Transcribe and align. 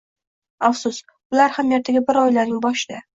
Afsus, 0.69 1.01
ular 1.35 1.53
ham 1.57 1.69
ertaga 1.79 2.01
bir 2.09 2.19
oilaning 2.23 2.65
boshida. 2.65 3.03